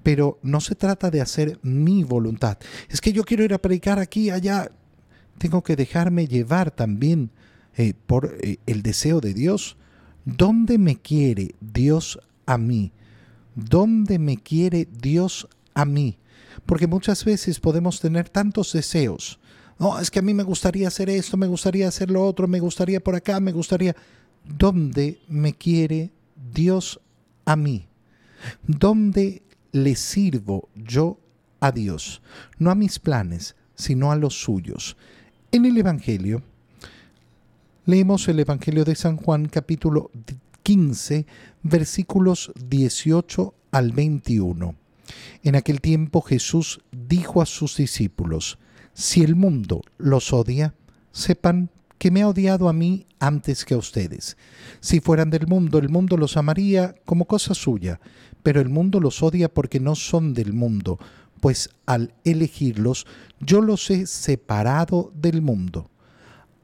pero 0.03 0.39
no 0.41 0.61
se 0.61 0.75
trata 0.75 1.11
de 1.11 1.19
hacer 1.19 1.59
mi 1.63 2.05
voluntad. 2.05 2.59
Es 2.88 3.01
que 3.01 3.11
yo 3.11 3.25
quiero 3.25 3.43
ir 3.43 3.53
a 3.53 3.61
predicar 3.61 3.99
aquí, 3.99 4.29
allá. 4.29 4.71
Tengo 5.38 5.63
que 5.63 5.75
dejarme 5.75 6.25
llevar 6.25 6.71
también 6.71 7.29
eh, 7.75 7.93
por 8.07 8.38
eh, 8.41 8.59
el 8.67 8.81
deseo 8.81 9.19
de 9.19 9.33
Dios. 9.33 9.75
¿Dónde 10.23 10.77
me 10.77 10.95
quiere 10.95 11.55
Dios 11.59 12.19
a 12.45 12.57
mí? 12.57 12.93
¿Dónde 13.55 14.17
me 14.17 14.38
quiere 14.38 14.88
Dios 14.89 15.49
a 15.73 15.83
mí? 15.83 16.17
Porque 16.65 16.88
muchas 16.88 17.24
veces 17.25 17.60
podemos 17.60 18.00
tener 18.00 18.29
tantos 18.29 18.74
deseos. 18.74 19.39
No, 19.79 20.00
es 20.00 20.12
que 20.12 20.20
a 20.20 20.22
mí 20.22 20.34
me 20.34 20.44
gustaría 20.44 20.88
hacer 20.89 21.10
esto, 21.10 21.38
me 21.38 21.48
gustaría 21.48 21.88
hacer 21.88 22.12
lo 22.12 22.25
otro, 22.25 22.48
me 22.48 22.60
gustaría 22.60 23.00
por 23.00 23.15
acá, 23.15 23.39
me 23.39 23.51
gustaría... 23.51 23.96
¿Dónde 24.46 25.20
me 25.27 25.53
quiere 25.53 26.12
Dios 26.53 27.00
a 27.46 27.56
mí? 27.56 27.88
¿Dónde 28.65 29.44
le 29.72 29.96
sirvo 29.96 30.70
yo 30.75 31.20
a 31.60 31.72
Dios? 31.72 32.22
No 32.58 32.72
a 32.72 32.75
mis 32.75 33.00
planes, 33.00 33.56
sino 33.75 34.12
a 34.12 34.15
los 34.15 34.41
suyos. 34.41 34.98
En 35.51 35.65
el 35.65 35.77
Evangelio, 35.77 36.41
leemos 37.86 38.27
el 38.27 38.39
Evangelio 38.39 38.86
de 38.86 38.96
San 38.96 39.18
Juan 39.18 39.48
capítulo 39.48 40.12
15, 40.63 41.25
versículos 41.63 42.51
18 42.68 43.53
al 43.72 43.91
21. 43.91 44.75
En 45.44 45.56
aquel 45.56 45.82
tiempo 45.82 46.22
Jesús 46.22 46.82
dijo 46.92 47.42
a 47.42 47.46
sus 47.46 47.78
discípulos, 47.78 48.58
Si 48.94 49.24
el 49.24 49.36
mundo 49.36 49.82
los 49.98 50.34
odia, 50.34 50.75
sepan 51.12 51.70
que 51.98 52.12
me 52.12 52.22
ha 52.22 52.30
odiado 52.30 52.70
a 52.70 52.74
mí 52.74 53.06
antes 53.20 53.66
que 53.66 53.74
a 53.74 53.78
ustedes. 53.78 54.38
Si 54.80 55.01
fueran 55.01 55.30
del 55.30 55.48
mundo, 55.48 55.78
el 55.78 55.89
mundo 55.89 56.18
los 56.18 56.38
amaría 56.38 56.96
como 57.06 57.25
cosa 57.25 57.54
suya, 57.54 58.00
pero 58.42 58.62
el 58.62 58.70
mundo 58.70 59.00
los 59.00 59.22
odia 59.22 59.54
porque 59.54 59.80
no 59.80 59.96
son 59.96 60.34
del 60.34 60.54
mundo, 60.54 60.98
pues 61.42 61.70
al 61.86 62.13
elegirlos 62.24 63.06
yo 63.39 63.62
los 63.62 63.89
he 63.89 64.08
separado 64.08 65.12
del 65.13 65.42
mundo. 65.42 65.89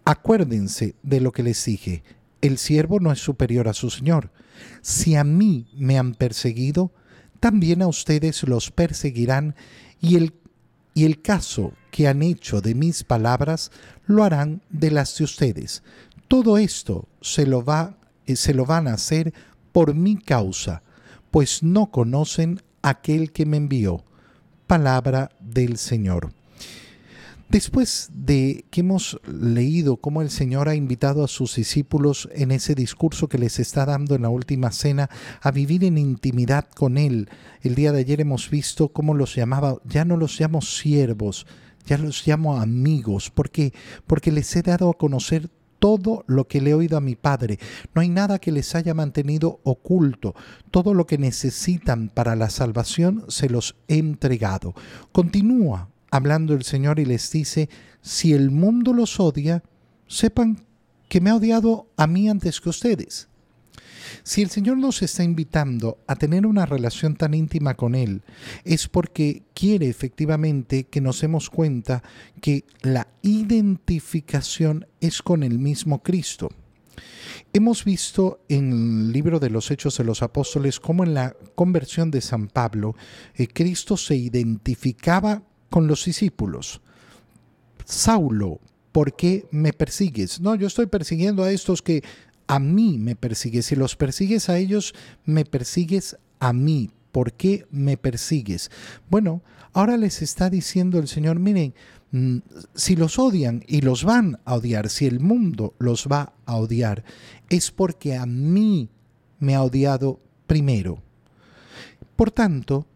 Acuérdense 0.06 0.96
de 1.04 1.20
lo 1.20 1.32
que 1.32 1.44
les 1.44 1.64
dije, 1.66 2.04
el 2.42 2.58
siervo 2.58 3.00
no 3.00 3.12
es 3.12 3.20
superior 3.20 3.68
a 3.68 3.74
su 3.74 3.90
Señor. 3.90 4.32
Si 4.82 5.16
a 5.16 5.24
mí 5.24 5.68
me 5.75 5.98
han 5.98 6.14
perseguido, 6.14 6.92
también 7.39 7.82
a 7.82 7.88
ustedes 7.88 8.44
los 8.44 8.72
perseguirán 8.72 9.56
y 10.00 10.15
el, 10.15 10.34
y 10.94 11.06
el 11.06 11.22
caso 11.22 11.74
que 11.92 12.08
han 12.08 12.22
hecho 12.22 12.62
de 12.62 12.75
mis 12.75 13.04
palabras 13.04 13.72
lo 14.06 14.24
harán 14.24 14.62
de 14.70 14.92
las 14.92 15.18
de 15.18 15.24
ustedes. 15.24 15.84
Todo 16.27 16.58
esto 16.58 17.08
se 17.22 17.46
lo, 17.46 17.63
va, 17.63 17.98
eh, 18.25 18.36
se 18.36 18.54
lo 18.54 18.65
van 18.65 18.88
a 18.88 18.94
hacer 18.94 19.34
por 19.72 19.94
mi 19.94 20.18
causa, 20.18 20.84
pues 21.32 21.63
no 21.63 21.92
conocen 21.92 22.62
aquel 22.82 23.32
que 23.32 23.46
me 23.46 23.58
envió. 23.58 24.04
Palabra 24.68 25.30
del 25.39 25.77
Señor. 25.77 26.34
Después 27.50 28.10
de 28.14 28.66
que 28.72 28.82
hemos 28.82 29.20
leído 29.28 29.98
cómo 29.98 30.22
el 30.22 30.30
Señor 30.30 30.68
ha 30.68 30.75
invitado 30.75 31.24
a 31.24 31.28
sus 31.28 31.56
discípulos 31.56 32.28
en 32.34 32.52
ese 32.52 32.74
discurso 32.74 33.30
que 33.30 33.38
les 33.38 33.60
está 33.60 33.86
dando 33.86 34.16
en 34.16 34.24
la 34.24 34.30
última 34.30 34.72
cena 34.72 35.10
a 35.42 35.52
vivir 35.52 35.84
en 35.84 35.98
intimidad 35.98 36.68
con 36.75 36.98
Él, 36.98 37.30
el 37.62 37.75
día 37.75 37.92
de 37.92 38.00
ayer 38.00 38.22
hemos 38.22 38.50
visto 38.50 38.90
cómo 38.90 39.14
los 39.14 39.36
llamaba, 39.36 39.78
ya 39.86 40.06
no 40.06 40.18
los 40.18 40.40
llamo 40.40 40.62
siervos, 40.62 41.46
ya 41.86 41.98
los 41.98 42.25
llamo 42.25 42.60
amigos. 42.60 43.30
¿Por 43.30 43.52
qué? 43.52 43.74
Porque 44.08 44.32
les 44.32 44.56
he 44.56 44.64
dado 44.64 44.90
a 44.90 44.98
conocer 44.98 45.50
todo 45.80 46.24
lo 46.28 46.48
que 46.48 46.62
le 46.62 46.72
he 46.72 46.74
oído 46.74 46.98
a 46.98 47.02
mi 47.02 47.16
Padre. 47.16 47.60
No 47.94 48.02
hay 48.02 48.10
nada 48.10 48.40
que 48.40 48.52
les 48.52 48.74
haya 48.74 48.94
mantenido 48.94 49.60
oculto. 49.64 50.34
Todo 50.72 50.94
lo 50.94 51.06
que 51.06 51.20
necesitan 51.20 52.10
para 52.10 52.36
la 52.36 52.50
salvación 52.50 53.24
se 53.28 53.50
los 53.50 53.75
he 53.88 53.98
entregado. 53.98 54.74
Continúa 55.12 55.90
hablando 56.15 56.53
el 56.53 56.63
Señor 56.63 57.00
y 57.00 57.05
les 57.05 57.29
dice, 57.31 57.69
si 58.01 58.34
el 58.34 58.51
mundo 58.51 58.93
los 58.93 59.19
odia, 59.19 59.63
sepan 60.07 60.65
que 61.10 61.22
me 61.22 61.29
ha 61.29 61.36
odiado 61.36 61.88
a 61.98 62.07
mí 62.07 62.29
antes 62.29 62.62
que 62.62 62.69
ustedes. 62.69 63.27
Si 64.24 64.41
el 64.41 64.50
Señor 64.50 64.77
nos 64.77 65.01
está 65.01 65.24
invitando 65.24 66.00
a 66.07 66.15
tener 66.15 66.45
una 66.45 66.65
relación 66.65 67.15
tan 67.15 67.34
íntima 67.34 67.75
con 67.75 67.95
Él, 67.95 68.22
es 68.63 68.88
porque 68.88 69.43
quiere 69.53 69.88
efectivamente 69.88 70.86
que 70.86 71.01
nos 71.01 71.22
demos 71.22 71.50
cuenta 71.50 72.03
que 72.41 72.65
la 72.81 73.07
identificación 73.22 74.88
es 75.01 75.22
con 75.22 75.43
el 75.43 75.60
mismo 75.60 76.01
Cristo. 76.01 76.50
Hemos 77.53 77.84
visto 77.84 78.39
en 78.48 78.72
el 78.72 79.12
libro 79.12 79.39
de 79.39 79.50
los 79.50 79.69
Hechos 79.72 79.98
de 79.98 80.03
los 80.03 80.22
Apóstoles 80.22 80.79
cómo 80.79 81.03
en 81.03 81.13
la 81.13 81.36
conversión 81.55 82.12
de 82.12 82.22
San 82.22 82.48
Pablo, 82.48 82.95
eh, 83.36 83.48
Cristo 83.48 83.98
se 83.98 84.15
identificaba 84.15 85.43
con 85.75 85.88
los 85.88 86.05
discípulos. 86.05 86.79
Saulo, 87.84 88.62
¿por 88.94 89.13
qué 89.13 89.46
me 89.51 89.74
persigues? 89.74 90.39
No, 90.39 90.55
yo 90.55 90.67
estoy 90.67 90.86
persiguiendo 90.86 91.44
a 91.44 91.51
estos 91.51 91.82
que 91.82 92.01
a 92.48 92.60
mí 92.60 92.98
me 92.98 93.17
persigues. 93.17 93.65
Si 93.65 93.75
los 93.75 93.98
persigues 93.98 94.48
a 94.48 94.58
ellos, 94.58 94.96
me 95.25 95.44
persigues 95.44 96.15
a 96.39 96.53
mí. 96.53 96.91
¿Por 97.12 97.34
qué 97.34 97.67
me 97.72 97.98
persigues? 97.98 98.72
Bueno, 99.10 99.41
ahora 99.74 99.98
les 99.98 100.22
está 100.22 100.50
diciendo 100.50 100.98
el 100.98 101.10
Señor, 101.10 101.39
miren, 101.39 101.74
mm, 102.13 102.38
si 102.74 102.96
los 102.96 103.20
odian 103.20 103.62
y 103.67 103.82
los 103.82 104.05
van 104.05 104.39
a 104.46 104.55
odiar, 104.55 104.88
si 104.88 105.08
el 105.08 105.20
mundo 105.20 105.74
los 105.77 106.08
va 106.08 106.32
a 106.46 106.55
odiar, 106.55 107.03
es 107.50 107.70
porque 107.70 108.15
a 108.15 108.25
mí 108.25 108.88
me 109.39 109.55
ha 109.55 109.62
odiado 109.62 110.22
primero. 110.48 111.03
Por 112.15 112.32
tanto, 112.32 112.88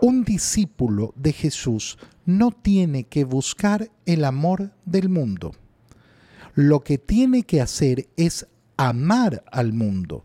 un 0.00 0.24
discípulo 0.24 1.12
de 1.16 1.32
Jesús 1.32 1.98
no 2.24 2.50
tiene 2.50 3.04
que 3.04 3.24
buscar 3.24 3.90
el 4.06 4.24
amor 4.24 4.72
del 4.84 5.08
mundo. 5.08 5.54
Lo 6.54 6.80
que 6.80 6.98
tiene 6.98 7.44
que 7.44 7.60
hacer 7.60 8.08
es 8.16 8.46
amar 8.76 9.44
al 9.50 9.72
mundo. 9.72 10.24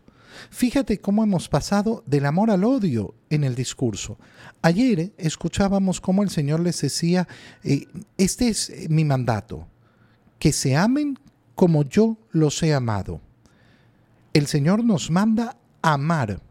Fíjate 0.50 1.00
cómo 1.00 1.24
hemos 1.24 1.48
pasado 1.48 2.04
del 2.08 2.26
amor 2.26 2.50
al 2.50 2.64
odio 2.64 3.14
en 3.30 3.44
el 3.44 3.56
discurso. 3.56 4.18
Ayer 4.62 5.14
escuchábamos 5.18 6.02
cómo 6.02 6.24
el 6.24 6.30
Señor 6.30 6.60
les 6.60 6.82
decía, 6.82 7.28
eh, 7.64 7.86
este 8.18 8.50
es 8.50 8.72
mi 8.90 9.06
mandato, 9.06 9.68
que 10.40 10.52
se 10.52 10.76
amen 10.76 11.20
como 11.56 11.84
yo 11.84 12.18
los 12.32 12.62
he 12.64 12.74
amado. 12.74 13.22
El 14.34 14.48
Señor 14.48 14.84
nos 14.84 15.12
manda 15.12 15.56
amar 15.82 16.42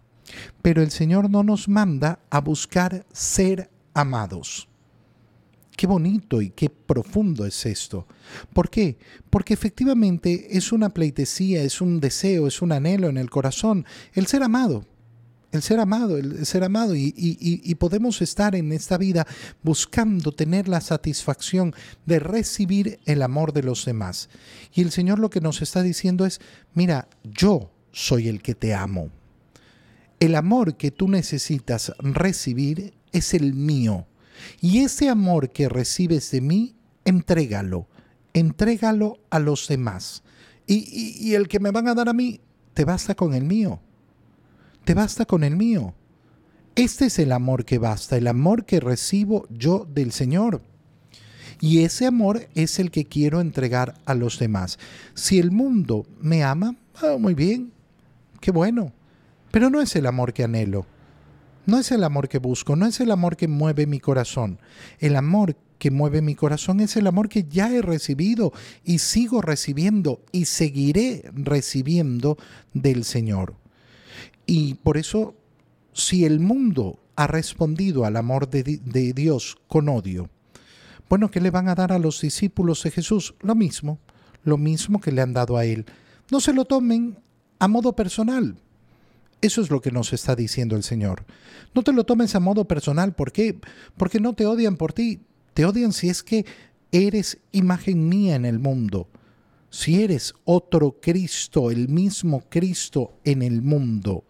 pero 0.62 0.82
el 0.82 0.90
Señor 0.90 1.30
no 1.30 1.42
nos 1.42 1.68
manda 1.68 2.20
a 2.30 2.40
buscar 2.40 3.06
ser 3.12 3.70
amados. 3.94 4.68
Qué 5.76 5.86
bonito 5.86 6.42
y 6.42 6.50
qué 6.50 6.68
profundo 6.68 7.46
es 7.46 7.64
esto. 7.64 8.06
¿Por 8.52 8.68
qué? 8.68 8.98
Porque 9.30 9.54
efectivamente 9.54 10.56
es 10.56 10.70
una 10.70 10.90
pleitesía, 10.90 11.62
es 11.62 11.80
un 11.80 11.98
deseo, 11.98 12.46
es 12.46 12.60
un 12.60 12.72
anhelo 12.72 13.08
en 13.08 13.16
el 13.16 13.30
corazón, 13.30 13.86
el 14.12 14.26
ser 14.26 14.42
amado, 14.42 14.84
el 15.50 15.62
ser 15.62 15.80
amado, 15.80 16.18
el 16.18 16.44
ser 16.44 16.64
amado. 16.64 16.94
Y, 16.94 17.14
y, 17.16 17.74
podemos 17.76 18.20
estar 18.22 18.54
en 18.54 18.72
esta 18.72 18.98
vida 18.98 19.26
buscando 19.62 20.32
tener 20.32 20.68
la 20.68 20.80
satisfacción 20.80 21.74
de 22.06 22.18
recibir 22.18 23.00
el 23.06 23.22
amor 23.22 23.52
de 23.52 23.62
los 23.62 23.84
demás. 23.84 24.28
Y 24.74 24.82
el 24.82 24.90
Señor 24.90 25.18
lo 25.18 25.30
que 25.30 25.40
nos 25.40 25.62
está 25.62 25.82
diciendo 25.82 26.26
es, 26.26 26.40
mira, 26.74 27.08
yo 27.24 27.70
soy 27.92 28.28
el 28.28 28.42
que 28.42 28.54
te 28.54 28.74
amo. 28.74 29.10
El 30.22 30.36
amor 30.36 30.76
que 30.76 30.92
tú 30.92 31.08
necesitas 31.08 31.92
recibir 31.98 32.94
es 33.10 33.34
el 33.34 33.54
mío. 33.54 34.06
Y 34.60 34.84
ese 34.84 35.08
amor 35.08 35.50
que 35.50 35.68
recibes 35.68 36.30
de 36.30 36.40
mí, 36.40 36.76
entrégalo. 37.04 37.88
entrégalo 38.32 39.18
a 39.30 39.40
los 39.40 39.66
demás. 39.66 40.22
Y, 40.64 41.18
y, 41.18 41.34
el 41.34 41.48
que 41.48 41.58
me 41.58 41.72
van 41.72 41.88
a 41.88 41.94
dar 41.94 42.08
a 42.08 42.12
mí, 42.12 42.40
te 42.72 42.84
basta 42.84 43.16
con 43.16 43.34
el 43.34 43.42
mío. 43.42 43.80
Te 44.84 44.94
basta 44.94 45.24
con 45.24 45.42
el 45.42 45.56
mío. 45.56 45.92
Este 46.76 47.06
es 47.06 47.18
el 47.18 47.32
amor 47.32 47.64
que 47.64 47.78
basta, 47.78 48.16
el 48.16 48.28
amor 48.28 48.64
que 48.64 48.78
recibo 48.78 49.48
yo 49.50 49.88
del 49.92 50.12
Señor. 50.12 50.62
Y 51.60 51.80
ese 51.80 52.06
amor 52.06 52.48
es 52.54 52.78
el 52.78 52.92
que 52.92 53.06
quiero 53.06 53.40
entregar 53.40 53.96
a 54.04 54.14
los 54.14 54.38
demás. 54.38 54.78
Si 55.14 55.40
el 55.40 55.50
mundo 55.50 56.06
me 56.20 56.44
ama, 56.44 56.76
ah, 57.02 57.16
muy 57.18 57.34
bien, 57.34 57.72
qué 58.40 58.52
bueno. 58.52 58.92
Pero 59.52 59.70
no 59.70 59.80
es 59.80 59.94
el 59.94 60.06
amor 60.06 60.32
que 60.32 60.42
anhelo. 60.42 60.86
No 61.64 61.78
es 61.78 61.92
el 61.92 62.02
amor 62.02 62.28
que 62.28 62.38
busco, 62.38 62.74
no 62.74 62.86
es 62.86 62.98
el 62.98 63.12
amor 63.12 63.36
que 63.36 63.46
mueve 63.46 63.86
mi 63.86 64.00
corazón. 64.00 64.58
El 64.98 65.14
amor 65.14 65.54
que 65.78 65.92
mueve 65.92 66.22
mi 66.22 66.34
corazón 66.34 66.80
es 66.80 66.96
el 66.96 67.06
amor 67.06 67.28
que 67.28 67.44
ya 67.44 67.70
he 67.70 67.82
recibido 67.82 68.52
y 68.82 68.98
sigo 68.98 69.42
recibiendo 69.42 70.20
y 70.32 70.46
seguiré 70.46 71.30
recibiendo 71.34 72.36
del 72.72 73.04
Señor. 73.04 73.54
Y 74.44 74.74
por 74.74 74.96
eso, 74.96 75.36
si 75.92 76.24
el 76.24 76.40
mundo 76.40 76.98
ha 77.14 77.28
respondido 77.28 78.04
al 78.04 78.16
amor 78.16 78.48
de, 78.48 79.12
Dios 79.12 79.58
con 79.68 79.88
odio, 79.88 80.30
bueno, 81.08 81.30
¿qué 81.30 81.40
le 81.40 81.50
van 81.50 81.68
a 81.68 81.74
dar 81.74 81.92
a 81.92 81.98
los 81.98 82.20
discípulos 82.20 82.82
de 82.82 82.90
Jesús? 82.90 83.34
Lo 83.40 83.54
mismo, 83.54 84.00
lo 84.42 84.56
mismo 84.56 85.00
que 85.00 85.12
le 85.12 85.20
han 85.20 85.32
dado 85.32 85.56
a 85.56 85.64
Él. 85.64 85.84
No 86.30 86.40
se 86.40 86.54
lo 86.54 86.64
tomen 86.64 87.18
a 87.58 87.68
modo 87.68 87.94
personal. 87.94 88.56
Eso 89.42 89.60
es 89.60 89.70
lo 89.70 89.80
que 89.80 89.90
nos 89.90 90.12
está 90.12 90.36
diciendo 90.36 90.76
el 90.76 90.84
Señor. 90.84 91.26
No 91.74 91.82
te 91.82 91.92
lo 91.92 92.04
tomes 92.04 92.34
a 92.36 92.40
modo 92.40 92.66
personal. 92.66 93.12
¿Por 93.12 93.32
qué? 93.32 93.58
Porque 93.96 94.20
no 94.20 94.34
te 94.34 94.46
odian 94.46 94.76
por 94.76 94.92
ti. 94.92 95.20
Te 95.52 95.64
odian 95.64 95.92
si 95.92 96.08
es 96.08 96.22
que 96.22 96.46
eres 96.92 97.38
imagen 97.50 98.08
mía 98.08 98.36
en 98.36 98.44
el 98.44 98.60
mundo. 98.60 99.08
Si 99.68 100.00
eres 100.02 100.34
otro 100.44 101.00
Cristo, 101.00 101.72
el 101.72 101.88
mismo 101.88 102.44
Cristo 102.48 103.18
en 103.24 103.42
el 103.42 103.62
mundo, 103.62 104.24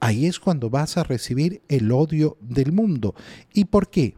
ahí 0.00 0.24
es 0.26 0.40
cuando 0.40 0.70
vas 0.70 0.96
a 0.96 1.02
recibir 1.02 1.60
el 1.68 1.92
odio 1.92 2.38
del 2.40 2.72
mundo. 2.72 3.14
¿Y 3.52 3.66
por 3.66 3.90
qué? 3.90 4.14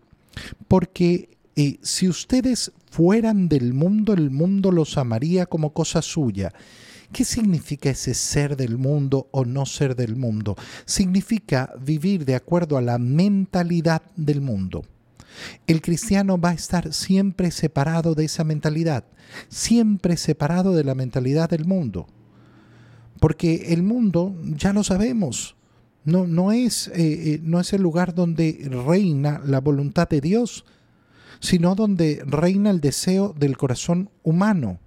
Porque 0.69 1.31
eh, 1.57 1.79
si 1.83 2.09
ustedes 2.09 2.73
fueran 2.91 3.49
del 3.49 3.75
mundo, 3.75 4.13
el 4.13 4.31
mundo 4.31 4.71
los 4.71 4.97
amaría 4.97 5.47
como 5.47 5.73
cosa 5.73 6.03
suya. 6.03 6.53
¿Qué 7.13 7.25
significa 7.25 7.91
ese 7.91 8.15
ser 8.15 8.57
del 8.57 8.79
mundo 8.79 9.29
o 9.33 9.45
no 9.45 9.67
ser 9.67 9.97
del 9.97 10.15
mundo? 10.15 10.57
Significa 10.85 11.73
vivir 11.81 12.25
de 12.25 12.37
acuerdo 12.37 12.77
a 12.77 12.83
la 12.83 12.99
mentalidad 12.99 14.03
del 14.17 14.41
mundo. 14.41 14.85
El 15.67 15.81
cristiano 15.81 16.41
va 16.41 16.51
a 16.51 16.55
estar 16.55 16.93
siempre 16.93 17.51
separado 17.51 18.15
de 18.15 18.27
esa 18.27 18.45
mentalidad, 18.45 19.05
siempre 19.49 20.17
separado 20.17 20.75
de 20.75 20.85
la 20.85 20.95
mentalidad 20.95 21.51
del 21.51 21.65
mundo. 21.65 22.07
Porque 23.19 23.73
el 23.73 23.83
mundo, 23.83 24.37
ya 24.43 24.73
lo 24.73 24.85
sabemos, 24.85 25.57
no, 26.05 26.27
no, 26.27 26.53
es, 26.53 26.89
eh, 26.89 27.35
eh, 27.35 27.41
no 27.43 27.61
es 27.61 27.73
el 27.73 27.83
lugar 27.83 28.15
donde 28.15 28.69
reina 28.87 29.41
la 29.45 29.61
voluntad 29.61 30.09
de 30.09 30.21
Dios, 30.21 30.65
sino 31.41 31.75
donde 31.75 32.23
reina 32.25 32.71
el 32.71 32.81
deseo 32.81 33.35
del 33.39 33.57
corazón 33.57 34.11
humano. 34.23 34.79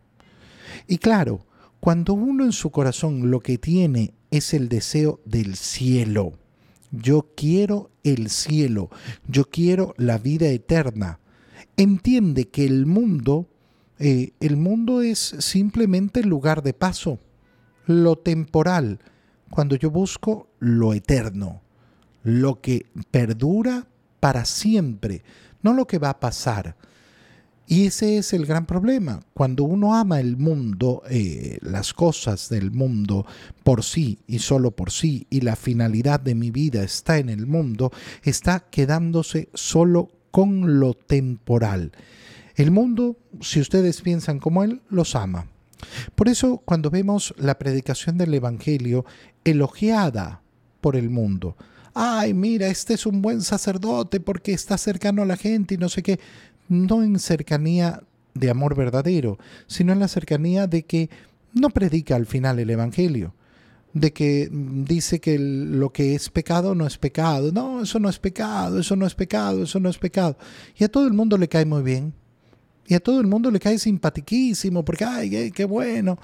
Y 0.88 0.98
claro, 0.98 1.46
cuando 1.84 2.13
uno 2.13 2.46
en 2.46 2.54
su 2.54 2.72
corazón 2.72 3.30
lo 3.30 3.42
que 3.42 3.58
tiene 3.58 4.13
es 4.32 4.54
el 4.54 4.70
deseo 4.70 5.20
del 5.25 5.58
cielo, 5.58 6.32
yo 6.92 7.34
quiero 7.36 7.92
el 8.06 8.30
cielo, 8.30 8.90
yo 9.28 9.50
quiero 9.50 9.94
la 9.98 10.18
vida 10.18 10.48
eterna. 10.48 11.20
Entiende 11.75 12.48
que 12.48 12.63
el 12.66 12.86
mundo, 12.86 13.50
eh, 14.00 14.32
el 14.40 14.56
mundo 14.56 15.02
es 15.02 15.36
simplemente 15.40 16.22
el 16.22 16.30
lugar 16.30 16.63
de 16.63 16.74
paso, 16.74 17.20
lo 17.86 18.16
temporal, 18.16 19.00
cuando 19.50 19.75
yo 19.75 19.92
busco 19.92 20.48
lo 20.60 20.94
eterno, 20.94 21.63
lo 22.24 22.62
que 22.62 22.86
perdura 23.12 23.90
para 24.22 24.46
siempre, 24.46 25.22
no 25.62 25.74
lo 25.74 25.86
que 25.86 26.00
va 26.00 26.12
a 26.12 26.20
pasar. 26.22 26.78
Y 27.74 27.88
ese 27.88 28.20
es 28.20 28.34
el 28.34 28.46
gran 28.46 28.68
problema. 28.68 29.22
Cuando 29.34 29.63
uno 29.63 29.96
ama 29.96 30.20
el 30.20 30.38
mundo, 30.38 31.01
eh, 31.10 31.58
las 31.62 31.91
cosas 31.91 32.48
del 32.48 32.69
mundo 32.69 33.26
por 33.63 33.84
sí 33.84 34.19
y 34.28 34.38
solo 34.38 34.69
por 34.69 34.91
sí, 34.91 35.26
y 35.32 35.41
la 35.41 35.56
finalidad 35.56 36.19
de 36.19 36.36
mi 36.36 36.52
vida 36.52 36.84
está 36.84 37.17
en 37.17 37.30
el 37.30 37.48
mundo, 37.48 37.91
está 38.21 38.60
quedándose 38.60 39.50
solo 39.56 40.12
con 40.30 40.80
lo 40.80 40.93
temporal. 40.93 41.93
El 42.54 42.69
mundo, 42.69 43.17
si 43.41 43.60
ustedes 43.60 44.02
piensan 44.02 44.38
como 44.38 44.63
él, 44.63 44.84
los 44.91 45.15
ama. 45.15 45.48
Por 46.13 46.30
eso, 46.30 46.62
cuando 46.63 46.91
vemos 46.91 47.34
la 47.39 47.58
predicación 47.58 48.19
del 48.19 48.36
Evangelio 48.36 49.04
elogiada 49.45 50.43
por 50.80 50.95
el 50.95 51.10
mundo, 51.10 51.58
ay, 51.95 52.36
mira, 52.36 52.67
este 52.67 52.93
es 52.93 53.08
un 53.08 53.24
buen 53.24 53.41
sacerdote 53.41 54.19
porque 54.19 54.54
está 54.54 54.78
cercano 54.78 55.24
a 55.24 55.26
la 55.26 55.38
gente 55.38 55.74
y 55.74 55.78
no 55.80 55.89
sé 55.89 56.04
qué 56.04 56.19
no 56.67 57.04
en 57.04 57.19
cercanía 57.19 58.04
de 58.34 58.49
amor 58.49 58.76
verdadero, 58.76 59.38
sino 59.67 59.93
en 59.93 59.99
la 59.99 60.08
cercanía 60.08 60.67
de 60.67 60.84
que 60.84 61.10
no 61.54 61.69
predica 61.69 62.15
al 62.15 62.26
final 62.26 62.60
el 62.60 62.69
Evangelio, 62.69 63.34
de 63.93 64.12
que 64.12 64.49
dice 64.52 65.19
que 65.19 65.38
lo 65.38 65.91
que 65.91 66.15
es 66.15 66.30
pecado 66.30 66.73
no 66.73 66.88
es 66.88 66.97
pecado, 66.97 67.52
no, 67.52 67.84
eso 67.84 67.99
no 67.99 68.10
es 68.10 68.17
pecado, 68.17 68.80
eso 68.80 68.95
no 68.95 69.06
es 69.06 69.13
pecado, 69.13 69.63
eso 69.63 69.80
no 69.80 69.89
es 69.89 69.97
pecado. 69.97 70.38
Y 70.76 70.84
a 70.84 70.89
todo 70.89 71.06
el 71.06 71.13
mundo 71.13 71.38
le 71.38 71.47
cae 71.47 71.65
muy 71.65 71.84
bien, 71.84 72.13
y 72.88 72.95
a 72.95 72.99
todo 72.99 73.21
el 73.21 73.28
mundo 73.28 73.52
le 73.52 73.60
cae 73.60 73.78
simpatiquísimo, 73.78 74.84
porque, 74.84 75.06
ay, 75.06 75.52
qué 75.52 75.65
bueno. 75.65 76.17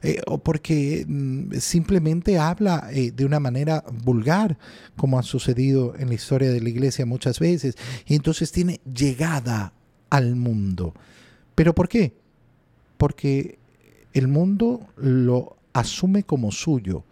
Eh, 0.00 0.20
o 0.28 0.38
porque 0.38 1.04
mm, 1.08 1.54
simplemente 1.58 2.38
habla 2.38 2.88
eh, 2.92 3.10
de 3.10 3.24
una 3.24 3.40
manera 3.40 3.82
vulgar, 4.04 4.56
como 4.96 5.18
ha 5.18 5.24
sucedido 5.24 5.94
en 5.98 6.08
la 6.08 6.14
historia 6.14 6.52
de 6.52 6.60
la 6.60 6.68
iglesia 6.68 7.04
muchas 7.04 7.40
veces, 7.40 7.74
y 8.06 8.14
entonces 8.14 8.52
tiene 8.52 8.80
llegada 8.84 9.72
al 10.10 10.36
mundo. 10.36 10.94
¿Pero 11.54 11.74
por 11.74 11.88
qué? 11.88 12.14
Porque 12.96 13.58
el 14.12 14.28
mundo 14.28 14.86
lo 14.96 15.56
asume 15.72 16.22
como 16.22 16.52
suyo, 16.52 17.04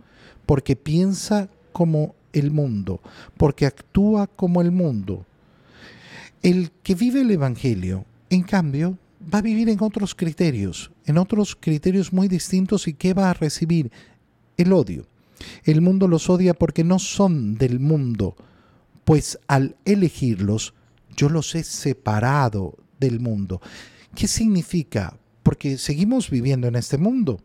porque 0.47 0.77
piensa 0.77 1.49
como 1.73 2.15
el 2.33 2.51
mundo, 2.51 3.01
porque 3.37 3.67
actúa 3.67 4.27
como 4.27 4.61
el 4.61 4.71
mundo. 4.71 5.25
El 6.43 6.71
que 6.83 6.95
vive 6.95 7.23
el 7.23 7.31
Evangelio, 7.31 8.05
en 8.31 8.43
cambio, 8.43 8.99
va 9.33 9.39
a 9.39 9.43
vivir 9.43 9.69
en 9.69 9.83
otros 9.83 10.15
criterios, 10.15 10.91
en 11.05 11.19
otros 11.19 11.57
criterios 11.59 12.13
muy 12.13 12.29
distintos 12.29 12.89
y 12.89 12.95
que 12.95 13.15
va 13.15 13.31
a 13.31 13.35
recibir 13.35 13.91
el 14.57 14.73
odio. 14.73 15.07
El 15.65 15.81
mundo 15.81 16.09
los 16.09 16.31
odia 16.31 16.55
porque 16.55 16.85
no 16.85 16.99
son 16.99 17.57
del 17.57 17.81
mundo, 17.81 18.37
pues 19.05 19.39
al 19.47 19.77
elegirlos 19.85 20.75
yo 21.17 21.29
los 21.29 21.55
he 21.55 21.65
separado 21.65 22.77
del 22.99 23.21
mundo. 23.21 23.61
¿Qué 24.15 24.29
significa? 24.29 25.19
Porque 25.43 25.79
seguimos 25.79 26.31
viviendo 26.31 26.69
en 26.69 26.77
este 26.77 26.99
mundo 26.99 27.41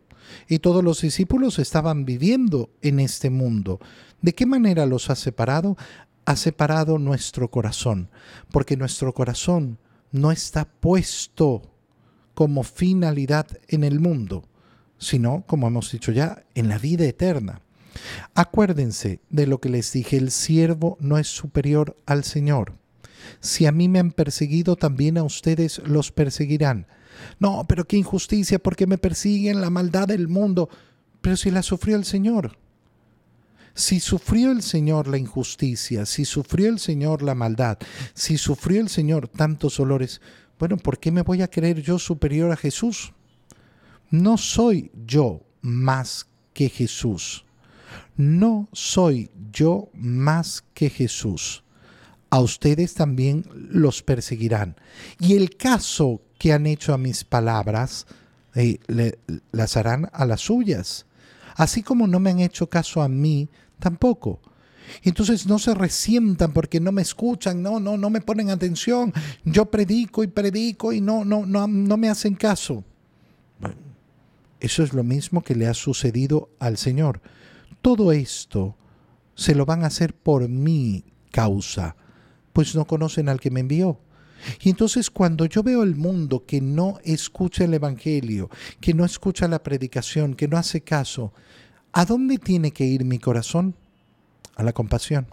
y 0.48 0.58
todos 0.58 0.82
los 0.82 1.00
discípulos 1.00 1.58
estaban 1.58 2.04
viviendo 2.04 2.70
en 2.82 3.00
este 3.00 3.30
mundo. 3.30 3.80
¿De 4.20 4.34
qué 4.34 4.46
manera 4.46 4.86
los 4.86 5.10
ha 5.10 5.16
separado? 5.16 5.76
Ha 6.24 6.36
separado 6.36 6.98
nuestro 6.98 7.50
corazón, 7.50 8.08
porque 8.50 8.76
nuestro 8.76 9.12
corazón 9.12 9.78
no 10.12 10.30
está 10.30 10.64
puesto 10.64 11.62
como 12.34 12.62
finalidad 12.62 13.46
en 13.68 13.84
el 13.84 13.98
mundo, 13.98 14.44
sino, 14.98 15.44
como 15.46 15.66
hemos 15.66 15.90
dicho 15.90 16.12
ya, 16.12 16.44
en 16.54 16.68
la 16.68 16.78
vida 16.78 17.04
eterna. 17.04 17.60
Acuérdense 18.34 19.20
de 19.30 19.46
lo 19.46 19.60
que 19.60 19.68
les 19.68 19.92
dije, 19.92 20.16
el 20.16 20.30
siervo 20.30 20.96
no 21.00 21.18
es 21.18 21.28
superior 21.28 21.96
al 22.06 22.24
Señor. 22.24 22.74
Si 23.40 23.66
a 23.66 23.72
mí 23.72 23.88
me 23.88 23.98
han 23.98 24.12
perseguido, 24.12 24.76
también 24.76 25.18
a 25.18 25.22
ustedes 25.22 25.80
los 25.84 26.12
perseguirán. 26.12 26.86
No, 27.38 27.64
pero 27.68 27.86
qué 27.86 27.96
injusticia, 27.96 28.58
porque 28.58 28.86
me 28.86 28.98
persiguen 28.98 29.60
la 29.60 29.70
maldad 29.70 30.08
del 30.08 30.28
mundo. 30.28 30.68
Pero 31.20 31.36
si 31.36 31.50
la 31.50 31.62
sufrió 31.62 31.96
el 31.96 32.04
Señor. 32.04 32.58
Si 33.74 34.00
sufrió 34.00 34.52
el 34.52 34.62
Señor 34.62 35.08
la 35.08 35.16
injusticia, 35.16 36.04
si 36.04 36.24
sufrió 36.26 36.68
el 36.68 36.78
Señor 36.78 37.22
la 37.22 37.34
maldad, 37.34 37.78
si 38.12 38.36
sufrió 38.36 38.80
el 38.80 38.90
Señor 38.90 39.28
tantos 39.28 39.78
dolores, 39.78 40.20
bueno, 40.58 40.76
¿por 40.76 40.98
qué 40.98 41.10
me 41.10 41.22
voy 41.22 41.40
a 41.40 41.48
creer 41.48 41.80
yo 41.80 41.98
superior 41.98 42.52
a 42.52 42.56
Jesús? 42.56 43.14
No 44.10 44.36
soy 44.36 44.90
yo 45.06 45.42
más 45.62 46.26
que 46.52 46.68
Jesús. 46.68 47.46
No 48.14 48.68
soy 48.72 49.30
yo 49.50 49.88
más 49.94 50.62
que 50.74 50.90
Jesús 50.90 51.62
a 52.32 52.40
ustedes 52.40 52.94
también 52.94 53.44
los 53.52 54.02
perseguirán. 54.02 54.74
Y 55.20 55.36
el 55.36 55.54
caso 55.54 56.22
que 56.38 56.54
han 56.54 56.66
hecho 56.66 56.94
a 56.94 56.98
mis 56.98 57.24
palabras, 57.24 58.06
eh, 58.54 58.78
las 59.50 59.76
harán 59.76 60.08
a 60.14 60.24
las 60.24 60.40
suyas. 60.40 61.04
Así 61.56 61.82
como 61.82 62.06
no 62.06 62.20
me 62.20 62.30
han 62.30 62.40
hecho 62.40 62.70
caso 62.70 63.02
a 63.02 63.08
mí, 63.10 63.50
tampoco. 63.78 64.40
Entonces 65.02 65.46
no 65.46 65.58
se 65.58 65.74
resientan 65.74 66.54
porque 66.54 66.80
no 66.80 66.90
me 66.90 67.02
escuchan, 67.02 67.62
no, 67.62 67.78
no, 67.78 67.98
no 67.98 68.08
me 68.08 68.22
ponen 68.22 68.48
atención. 68.48 69.12
Yo 69.44 69.66
predico 69.66 70.24
y 70.24 70.28
predico 70.28 70.94
y 70.94 71.02
no, 71.02 71.26
no, 71.26 71.44
no, 71.44 71.68
no 71.68 71.96
me 71.98 72.08
hacen 72.08 72.34
caso. 72.34 72.82
eso 74.58 74.82
es 74.82 74.94
lo 74.94 75.04
mismo 75.04 75.42
que 75.42 75.54
le 75.54 75.66
ha 75.66 75.74
sucedido 75.74 76.48
al 76.58 76.78
Señor. 76.78 77.20
Todo 77.82 78.10
esto 78.10 78.74
se 79.34 79.54
lo 79.54 79.66
van 79.66 79.84
a 79.84 79.88
hacer 79.88 80.14
por 80.14 80.48
mi 80.48 81.04
causa, 81.30 81.94
pues 82.52 82.74
no 82.74 82.86
conocen 82.86 83.28
al 83.28 83.40
que 83.40 83.50
me 83.50 83.60
envió. 83.60 83.98
Y 84.60 84.70
entonces 84.70 85.10
cuando 85.10 85.46
yo 85.46 85.62
veo 85.62 85.82
el 85.82 85.94
mundo 85.94 86.44
que 86.46 86.60
no 86.60 86.98
escucha 87.04 87.64
el 87.64 87.74
Evangelio, 87.74 88.50
que 88.80 88.94
no 88.94 89.04
escucha 89.04 89.48
la 89.48 89.62
predicación, 89.62 90.34
que 90.34 90.48
no 90.48 90.56
hace 90.56 90.80
caso, 90.80 91.32
¿a 91.92 92.04
dónde 92.04 92.38
tiene 92.38 92.72
que 92.72 92.84
ir 92.84 93.04
mi 93.04 93.18
corazón? 93.18 93.74
A 94.56 94.62
la 94.62 94.72
compasión. 94.72 95.26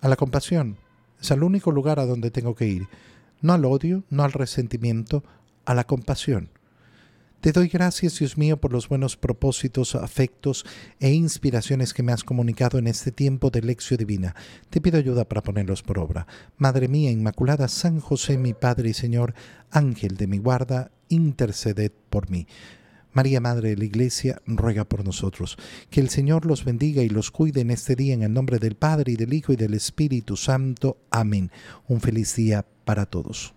A 0.00 0.08
la 0.08 0.16
compasión. 0.16 0.76
Es 1.20 1.30
el 1.30 1.42
único 1.42 1.70
lugar 1.70 1.98
a 1.98 2.06
donde 2.06 2.30
tengo 2.30 2.54
que 2.54 2.66
ir. 2.66 2.88
No 3.40 3.54
al 3.54 3.64
odio, 3.64 4.04
no 4.10 4.22
al 4.24 4.32
resentimiento, 4.32 5.24
a 5.64 5.74
la 5.74 5.84
compasión. 5.84 6.50
Te 7.44 7.52
doy 7.52 7.68
gracias, 7.68 8.18
Dios 8.18 8.38
mío, 8.38 8.56
por 8.58 8.72
los 8.72 8.88
buenos 8.88 9.18
propósitos, 9.18 9.96
afectos 9.96 10.64
e 10.98 11.12
inspiraciones 11.12 11.92
que 11.92 12.02
me 12.02 12.10
has 12.10 12.24
comunicado 12.24 12.78
en 12.78 12.86
este 12.86 13.12
tiempo 13.12 13.50
de 13.50 13.60
lección 13.60 13.98
divina. 13.98 14.34
Te 14.70 14.80
pido 14.80 14.96
ayuda 14.96 15.28
para 15.28 15.42
ponerlos 15.42 15.82
por 15.82 15.98
obra. 15.98 16.26
Madre 16.56 16.88
mía 16.88 17.10
Inmaculada, 17.10 17.68
San 17.68 18.00
José, 18.00 18.38
mi 18.38 18.54
Padre 18.54 18.88
y 18.88 18.94
Señor, 18.94 19.34
Ángel 19.70 20.16
de 20.16 20.26
mi 20.26 20.38
guarda, 20.38 20.90
interceded 21.10 21.92
por 22.08 22.30
mí. 22.30 22.46
María, 23.12 23.42
Madre 23.42 23.68
de 23.68 23.76
la 23.76 23.84
Iglesia, 23.84 24.40
ruega 24.46 24.86
por 24.86 25.04
nosotros. 25.04 25.58
Que 25.90 26.00
el 26.00 26.08
Señor 26.08 26.46
los 26.46 26.64
bendiga 26.64 27.02
y 27.02 27.10
los 27.10 27.30
cuide 27.30 27.60
en 27.60 27.72
este 27.72 27.94
día 27.94 28.14
en 28.14 28.22
el 28.22 28.32
nombre 28.32 28.58
del 28.58 28.76
Padre 28.76 29.12
y 29.12 29.16
del 29.16 29.34
Hijo 29.34 29.52
y 29.52 29.56
del 29.56 29.74
Espíritu 29.74 30.38
Santo. 30.38 30.96
Amén. 31.10 31.50
Un 31.88 32.00
feliz 32.00 32.36
día 32.36 32.64
para 32.86 33.04
todos. 33.04 33.54